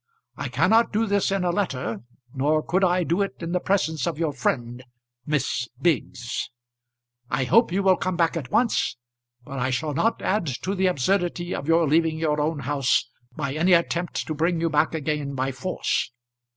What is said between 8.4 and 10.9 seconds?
once; but I shall not add to the